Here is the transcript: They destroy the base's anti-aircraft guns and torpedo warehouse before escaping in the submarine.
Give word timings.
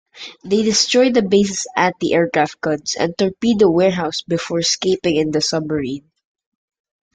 They 0.43 0.63
destroy 0.63 1.11
the 1.11 1.21
base's 1.21 1.67
anti-aircraft 1.75 2.59
guns 2.59 2.95
and 2.99 3.15
torpedo 3.15 3.69
warehouse 3.69 4.23
before 4.23 4.57
escaping 4.61 5.17
in 5.17 5.29
the 5.29 5.41
submarine. 5.41 6.09